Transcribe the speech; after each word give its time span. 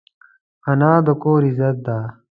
انا 0.71 0.91
د 1.05 1.07
کور 1.23 1.41
عزت 1.49 1.77
ده 1.85 1.97